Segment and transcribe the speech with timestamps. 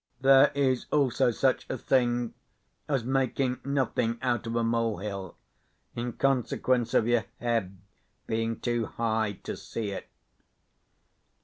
[0.19, 2.33] "There is also such a thing
[2.89, 5.35] as making nothing out of a molehill,
[5.95, 7.77] in consequence of your head
[8.25, 10.07] being too high to see it."